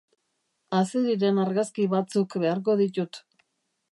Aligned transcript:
Azeriren 0.77 1.41
argazki 1.43 1.85
batzuk 1.93 2.39
beharko 2.45 2.79
ditut. 2.83 3.23